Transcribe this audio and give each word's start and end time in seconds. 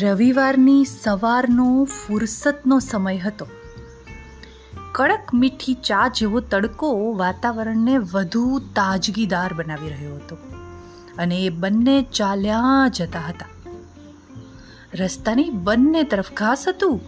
રવિવારની 0.00 0.84
સવારનો 0.84 1.84
ફુરસતનો 1.84 2.78
સમય 2.78 3.18
હતો. 3.18 3.46
કડક 4.92 5.34
મીઠી 5.34 5.74
ચા 5.74 6.08
જેવો 6.08 6.40
તડકો 6.40 7.14
વાતાવરણને 7.16 7.98
વધુ 7.98 8.58
તાજગીદાર 8.58 9.54
બનાવી 9.54 9.88
રહ્યો 9.88 10.14
હતો 10.14 10.36
અને 11.18 11.40
એ 11.40 11.48
બંને 11.48 12.02
ચાલ્યા 12.02 12.88
જતા 12.88 13.20
હતા. 13.28 13.46
રસ્તાની 14.94 15.50
બંને 15.50 16.02
તરફ 16.02 16.32
ઘાસ 16.34 16.68
હતું 16.68 17.00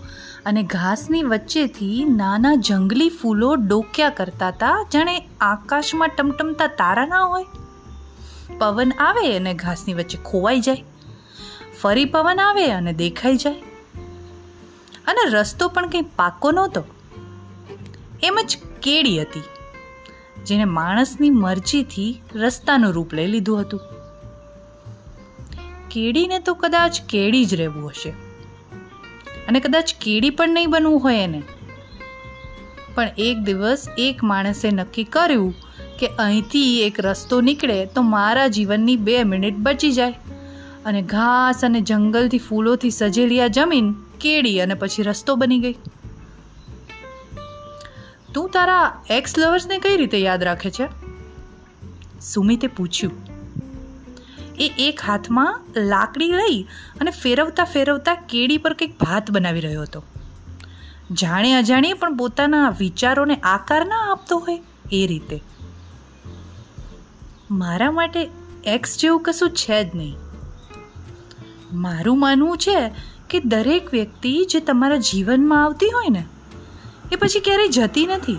અને 0.46 0.62
ઘાસની 0.62 1.23
વચ્ચેથી 1.23 2.05
નાના 2.05 2.55
જંગલી 2.55 3.09
ફૂલો 3.09 3.55
ડોક્યા 3.55 4.10
કરતા 4.10 4.48
હતા 4.48 4.87
જાણે 4.92 5.28
આકાશમાં 5.41 6.09
ટમટમતા 6.09 6.66
તારા 6.66 7.06
ના 7.06 7.23
હોય. 7.23 7.45
પવન 8.59 8.92
આવે 8.98 9.37
અને 9.37 9.55
ઘાસની 9.55 9.95
વચ્ચે 9.95 10.18
ખોવાઈ 10.18 10.60
જાય. 10.60 10.84
ફરી 11.86 12.04
પવન 12.04 12.40
આવે 12.40 12.70
અને 12.70 12.92
દેખાઈ 12.92 13.36
જાય. 13.36 13.54
અને 15.06 15.30
રસ્તો 15.30 15.68
પણ 15.68 15.88
કંઈ 15.88 16.02
પાકો 16.02 16.50
નહોતો. 16.50 16.84
એમ 18.22 18.38
જ 18.46 18.58
કેડી 18.82 19.20
હતી 19.20 19.42
જેને 20.46 20.64
માણસની 20.64 21.30
મરજીથી 21.30 22.22
રસ્તાનું 22.34 22.92
રૂપ 22.92 23.14
લઈ 23.14 23.27
લીધું 23.27 23.60
હતું. 23.60 23.80
કેડીને 25.91 26.38
તો 26.38 26.54
કદાચ 26.54 27.00
કેડી 27.08 27.44
જ 27.44 27.54
રહેવું 27.54 27.91
હશે. 27.91 28.10
અને 29.48 29.60
કદાચ 29.60 29.94
કેડી 30.00 30.30
પણ 30.30 30.48
નહીં 30.48 30.70
બનવું 30.70 31.00
હોય 31.00 31.16
એને. 31.16 31.42
પણ 32.94 33.08
એક 33.18 33.38
દિવસ 33.38 33.86
એક 33.98 34.24
માણસે 34.24 34.70
નક્કી 34.70 35.05
કર્યું 35.05 35.55
કે 35.98 36.06
અહીંથી 36.06 36.82
એક 36.82 37.00
રસ્તો 37.00 37.41
નીકળે 37.41 37.86
તો 37.86 38.02
મારા 38.02 38.46
જીવનની 38.46 38.96
બે 38.96 39.24
મિનિટ 39.24 39.55
બચી 39.56 39.92
જાય. 39.92 40.14
અને 40.87 41.03
ઘાસ 41.03 41.65
અને 41.65 41.81
જંગલથી 41.81 42.39
ફૂલોથી 42.39 42.91
સજેલી 42.91 43.41
આ 43.41 43.47
જમીન 43.47 43.92
કેળી 43.92 44.61
અને 44.61 44.75
પછી 44.75 45.03
રસ્તો 45.03 45.37
બની 45.37 45.59
ગઈ. 45.59 45.75
તું 48.34 48.51
તારા 48.51 49.05
એક્સ 49.11 49.39
લવર્સને 49.39 49.79
કઈ 49.79 49.97
રીતે 49.97 50.19
યાદ 50.19 50.42
રાખે 50.42 50.70
છે? 50.70 50.89
સુમિતે 52.20 52.67
પૂછ્યું. 52.67 53.12
એ 54.59 54.73
એક 54.79 55.01
હાથમાં 55.01 55.61
લાકડી 55.77 56.33
લઈ 56.33 56.62
અને 57.01 57.11
ફેરવતા 57.11 57.64
ફેરવતા 57.64 58.14
કેળી 58.14 58.59
પર 58.59 58.73
કંઈક 58.73 59.03
ભાત 59.03 59.31
બનાવી 59.31 59.61
રહ્યો 59.61 59.83
હતો. 59.83 60.05
જાણે 61.12 61.53
અજાણીએ 61.53 61.92
પણ 61.92 62.17
પોતાના 62.17 62.75
વિચારોને 62.79 63.34
આકાર 63.34 63.87
ના 63.87 64.12
આપતો 64.12 64.39
હોય 64.39 64.62
એ 64.92 65.07
રીતે. 65.07 65.42
મારા 67.51 67.91
માટે 67.91 68.31
એક્સ 68.64 68.98
જેવું 68.98 69.23
કશું 69.23 69.51
છે 69.51 69.84
જ 69.84 69.97
નહીં. 69.97 70.25
મારું 71.72 72.20
માનવું 72.20 72.59
છે 72.59 72.91
કે 73.31 73.41
દરેક 73.41 73.92
વ્યક્તિ 73.92 74.47
જે 74.50 74.61
તમારા 74.61 74.97
જીવનમાં 74.97 75.64
આવતી 75.64 75.86
હોય 75.86 76.08
ને, 76.08 76.25
એ 77.12 77.17
પછી 77.17 77.41
ક્યારેય 77.41 77.69
જતી 77.69 78.06
નથી. 78.06 78.39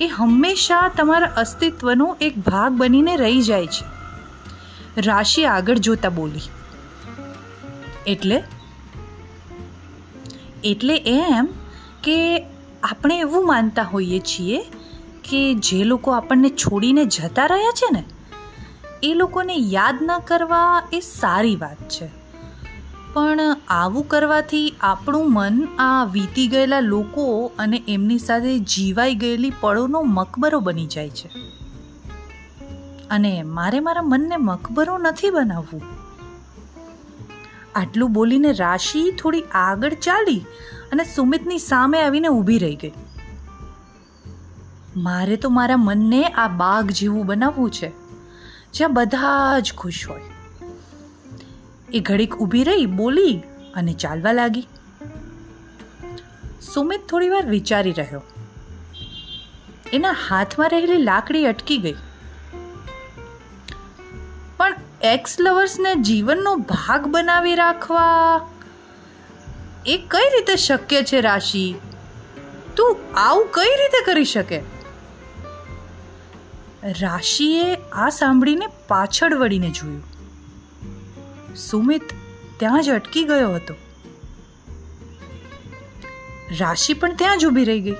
એ 0.00 0.06
હંમેશા 0.06 0.88
તમારા 0.88 1.26
અસ્તિત્વનો 1.26 2.16
એક 2.20 2.38
ભાગ 2.38 2.72
બનીને 2.72 3.16
રહી 3.16 3.42
જાય 3.42 3.66
છે. 3.66 3.84
રાશિ 5.00 5.44
આગળ 5.44 5.78
જોતા 5.78 6.08
બોલી. 6.08 6.40
એટલે? 8.06 8.42
એટલે 10.64 10.96
એમ 10.96 11.48
કે 12.02 12.46
આપણે 12.82 13.18
એવું 13.18 13.46
માનતા 13.46 13.82
હોઈએ 13.82 14.18
છીએ 14.18 14.62
કે 15.30 15.54
જે 15.54 15.84
લોકો 15.84 16.10
આપણને 16.10 16.48
છોડીને 16.48 17.04
જતા 17.04 17.46
રહ્યા 17.46 17.70
છે 17.70 17.86
ને 17.92 18.04
એ 19.02 19.14
લોકોને 19.14 19.54
યાદ 19.54 19.98
ન 20.02 20.18
કરવા 20.18 20.88
એ 20.92 21.00
સારી 21.00 21.56
વાત 21.56 21.88
છે. 21.88 22.22
પણ 23.12 23.40
આવું 23.68 24.08
કરવાથી 24.08 24.74
આપણું 24.80 25.32
મન 25.32 25.68
આ 25.78 26.04
વીતી 26.04 26.46
ગયેલા 26.46 26.80
લોકો 26.80 27.52
અને 27.58 27.82
એમની 27.88 28.18
સાથે 28.18 28.58
જીવાઈ 28.58 29.14
ગયેલી 29.14 29.52
પળોનો 29.60 30.02
મકબરો 30.02 30.60
બની 30.60 30.86
જાય 30.86 31.10
છે. 31.10 31.30
અને 33.10 33.42
મારે 33.42 33.80
મારા 33.80 34.02
મનને 34.02 34.36
મકબરો 34.36 34.98
નથી 34.98 35.30
બનાવવું. 35.30 35.82
આટલું 37.74 38.12
બોલીને 38.12 38.52
રાશિ 38.52 39.12
થોડી 39.12 39.42
આગળ 39.42 39.94
ચાલી 39.94 40.44
અને 40.92 41.04
સુમિતની 41.04 41.58
સામે 41.58 42.00
આવીને 42.00 42.28
ઊભી 42.28 42.58
રહી 42.58 42.76
ગઈ. 42.76 42.92
મારે 44.96 45.36
તો 45.36 45.48
મારા 45.48 45.76
મનને 45.76 46.24
આ 46.24 46.48
બાગ 46.48 46.90
જેવું 46.90 47.26
બનાવવું 47.26 47.70
છે. 47.70 48.01
જ્યાં 48.72 48.94
બધા 48.94 49.58
જ 49.58 49.74
ખુશ 49.74 50.08
હોય. 50.08 50.20
એ 51.92 52.00
ઘડીક 52.00 52.34
ઊભી 52.34 52.64
રહી, 52.64 52.86
બોલી 52.86 53.42
અને 53.74 53.92
ચાલવા 53.92 54.32
લાગી. 54.32 54.68
સુમિત 56.74 57.06
થોડી 57.06 57.28
વાર 57.28 57.46
વિચારી 57.46 57.92
રહ્યો. 57.92 58.22
એના 59.92 60.10
હાથમાં 60.10 60.68
રહેલી 60.68 60.96
લાકડી 60.96 61.44
અટકી 61.44 61.78
ગઈ. 61.78 61.94
પણ 64.56 64.74
એક્સ 65.02 65.36
લવર્સને 65.40 65.94
જીવનનો 65.94 66.56
ભાગ 66.56 67.06
બનાવી 67.06 67.54
રાખવા 67.54 68.40
એ 69.86 69.96
કઈ 69.96 70.30
રીતે 70.30 70.56
શક્ય 70.56 71.02
છે, 71.02 71.20
રાશિ? 71.20 71.74
તું 72.76 72.96
આવું 73.16 73.48
કઈ 73.52 73.68
રીતે 73.68 74.04
કરી 74.04 74.24
શકે? 74.24 74.81
રાશિએ 76.84 77.74
આ 77.92 78.08
સાંભળીને 78.08 78.66
પાછળ 78.88 79.34
વળીને 79.34 79.70
જોયું. 79.70 80.02
સુમિત 81.56 82.02
ત્યાં 82.58 82.82
જ 82.82 82.90
અટકી 82.90 83.24
ગયો 83.24 83.54
હતો. 83.54 83.74
રાશિ 86.60 86.94
પણ 86.94 87.14
ત્યાં 87.14 87.38
જ 87.38 87.46
ઊભી 87.46 87.64
રહી 87.64 87.80
ગઈ. 87.80 87.94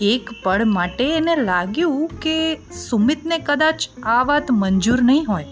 એક 0.00 0.30
પળ 0.42 0.64
માટે 0.64 1.16
એને 1.16 1.36
લાગ્યું 1.36 2.08
કે 2.08 2.58
સુમિતને 2.72 3.38
કદાચ 3.38 3.88
આ 4.02 4.22
વાત 4.22 4.50
મંજૂર 4.50 5.02
નહીં 5.02 5.26
હોય. 5.26 5.46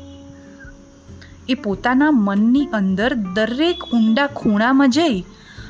એ 1.48 1.54
પોતાના 1.54 2.10
મનની 2.10 2.68
અંદર 2.72 3.14
દરેક 3.14 3.84
ઊંડા 3.84 4.26
ખૂણામાં 4.26 4.90
જઈ 4.90 5.20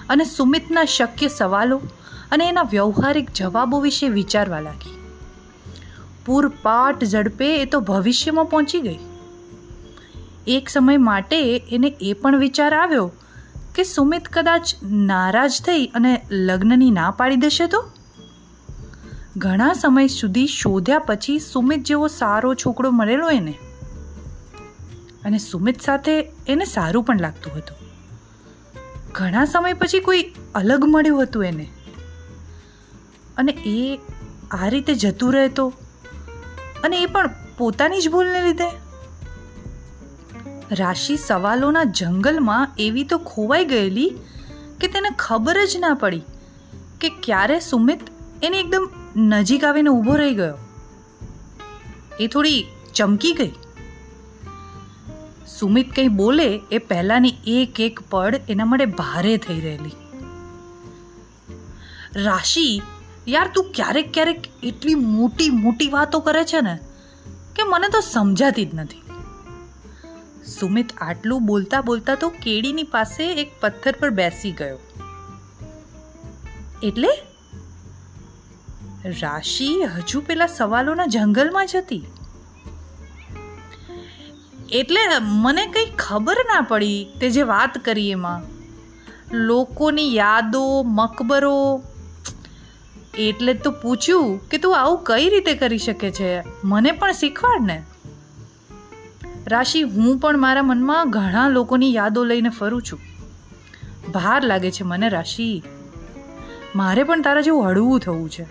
અને 0.09 0.25
સુમિતના 0.25 0.85
શક્ય 0.85 1.29
સવાલો 1.29 1.81
અને 2.33 2.49
એના 2.49 2.63
વ્યવહારિક 2.63 3.31
જવાબો 3.31 3.81
વિશે 3.81 4.09
વિચારવા 4.09 4.61
લાગી. 4.61 5.02
પૂરપાટ 6.27 7.05
ઝડપે 7.05 7.63
એ 7.63 7.65
તો 7.65 7.81
ભવિષ્યમાં 7.81 8.45
પહોંચી 8.45 8.81
ગઈ. 8.81 8.99
એક 10.47 10.69
સમય 10.69 10.97
માટે 10.97 11.59
એને 11.59 11.97
એ 12.01 12.13
પણ 12.13 12.39
વિચાર 12.39 12.75
આવ્યો 12.75 13.13
કે 13.75 13.85
સુમિત 13.85 14.29
કદાચ 14.29 14.75
નારાજ 14.83 15.63
થઈ 15.63 15.87
અને 15.87 16.27
લગ્નની 16.31 16.91
ના 16.91 17.11
પાડી 17.11 17.37
દેશે 17.37 17.67
તો? 17.67 17.91
ઘણા 19.37 19.73
સમય 19.73 20.07
સુધી 20.07 20.47
શોધ્યા 20.47 20.99
પછી 20.99 21.39
સુમિત 21.39 21.85
જેવો 21.85 22.09
સારો 22.09 22.55
છોકરો 22.55 22.91
મળેલો 22.91 23.31
એને. 23.31 23.55
અને 25.25 25.39
સુમિત 25.39 25.81
સાથે 25.81 26.21
એને 26.49 26.65
સારું 26.65 27.05
પણ 27.05 27.21
લાગતું 27.21 27.53
હતું. 27.57 27.77
ઘણા 29.13 29.45
સમય 29.45 29.73
પછી 29.73 30.01
કોઈ 30.01 30.33
અલગ 30.55 30.85
મળ્યું 30.85 31.23
હતું 31.23 31.45
એને. 31.45 31.71
અને 33.37 33.53
એ 33.53 33.99
આ 34.51 34.69
રીતે 34.69 34.95
જતું 34.95 35.33
રહેતો 35.33 35.73
અને 36.85 37.03
એ 37.03 37.07
પણ 37.07 37.31
પોતાની 37.59 38.01
જ 38.01 38.09
ભૂલને 38.09 38.43
લીધે? 38.43 38.71
રાશિ 40.71 41.17
સવાલોના 41.17 41.85
જંગલમાં 41.85 42.69
એવી 42.79 43.05
તો 43.05 43.19
ખોવાઈ 43.19 43.65
ગયેલી 43.65 44.11
કે 44.81 44.89
તેને 44.89 45.09
ખબર 45.19 45.65
જ 45.65 45.77
ના 45.77 45.95
પડી 45.95 46.23
કે 47.01 47.09
ક્યારે 47.09 47.61
સુમિત 47.61 48.01
એને 48.43 48.61
એકદમ 48.61 48.91
નજીક 49.17 49.65
આવીને 49.65 49.91
ઊભો 49.91 50.15
રહી 50.15 50.35
ગયો. 50.35 50.59
એ 52.21 52.27
થોડી 52.27 52.67
ચમકી 52.95 53.33
ગઈ. 53.33 53.53
સુમિત 55.59 55.95
કંઈ 55.95 56.09
બોલે 56.09 56.61
એ 56.73 56.79
પહેલાંની 56.79 57.35
એક 57.47 57.81
એક 57.81 58.01
પડ 58.11 58.41
એના 58.49 58.65
માટે 58.65 58.87
ભારે 58.87 59.37
થઈ 59.37 59.61
રહેલી. 59.61 59.93
રાશિ 62.15 62.83
યાર, 63.29 63.51
તું 63.55 63.73
ક્યારેક 63.75 64.15
ક્યારેક 64.15 64.41
એટલી 64.63 64.95
મોટી 64.95 65.51
મોટી 65.51 65.89
વાતો 65.89 66.21
કરે 66.21 66.45
છે 66.45 66.61
ને 66.61 66.79
કે 67.57 67.63
મને 67.63 67.89
તો 67.89 68.01
સમજાતી 68.01 68.65
જ 68.65 68.75
નથી. 68.75 69.03
સુમિત 70.45 70.87
આટલું 70.99 71.47
બોલતા 71.47 71.81
બોલતા 71.81 72.15
તો 72.15 72.29
કેડીની 72.29 72.83
પાસે 72.83 73.33
એક 73.33 73.53
પથ્થર 73.61 73.95
પર 74.01 74.11
બેસી 74.11 74.53
ગયો. 74.53 74.79
એટલે? 76.83 77.09
રાશિ 79.23 79.83
હજુ 79.83 80.21
પેલા 80.21 80.47
સવાલોના 80.47 81.07
જંગલમાં 81.07 81.67
જ 81.67 81.77
હતી. 81.77 82.07
એટલે 84.71 85.01
મને 85.21 85.67
કંઈ 85.67 85.87
ખબર 85.99 86.37
ના 86.47 86.61
પડી 86.61 87.07
તે 87.21 87.31
જે 87.31 87.43
વાત 87.43 87.79
કરી 87.79 88.11
એમાં. 88.11 88.43
લોકોની 89.33 90.15
યાદો, 90.15 90.83
મકબરો 90.83 91.83
એટલે 93.19 93.55
જ 93.55 93.63
તો 93.63 93.71
પૂછ્યું 93.71 94.49
કે 94.49 94.59
તું 94.59 94.79
આવું 94.79 95.05
કઈ 95.05 95.29
રીતે 95.29 95.55
કરી 95.55 95.79
શકે 95.79 96.11
છે? 96.11 96.43
મને 96.65 96.93
પણ 96.93 97.13
શીખવાડ 97.13 97.61
ને. 97.63 97.83
રાશિ, 99.47 99.83
હું 99.83 100.19
પણ 100.19 100.39
મારા 100.39 100.63
મનમાં 100.63 101.11
ઘણા 101.11 101.49
લોકોની 101.49 101.95
યાદો 101.95 102.25
લઈને 102.25 102.49
ફરું 102.49 102.83
છું. 102.83 103.01
ભાર 104.13 104.45
લાગે 104.45 104.71
છે 104.71 104.83
મને, 104.83 105.09
રાશિ. 105.09 105.63
મારે 106.77 107.03
પણ 107.03 107.23
તારા 107.23 107.41
જેવું 107.41 107.67
હળવું 107.67 108.01
થવું 108.01 108.31
છે. 108.31 108.47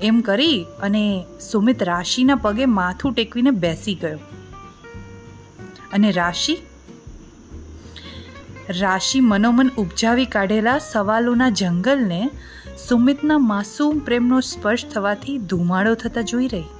એમ 0.00 0.20
કરી 0.20 0.66
અને 0.82 1.24
સુમિત 1.50 1.82
રાશિના 1.82 2.34
પગે 2.34 2.66
માથું 2.66 3.12
ટેકવીને 3.12 3.50
બેસી 3.50 3.94
ગયો. 3.94 4.18
અને 5.92 6.10
રાશિ 6.10 6.58
રાશિ 8.68 9.20
મનોમન 9.20 9.68
ઉપજાવી 9.78 10.24
કાઢેલા 10.26 10.78
સવાલોના 10.78 11.48
જંગલને 11.50 12.18
સુમિતના 12.88 13.38
માસૂમ 13.38 13.98
પ્રેમનો 13.98 14.40
સ્પર્શ 14.40 14.84
થવાથી 14.86 15.38
ધુમાડો 15.38 15.94
થતા 15.94 16.20
જોઈ 16.22 16.48
રહી. 16.48 16.77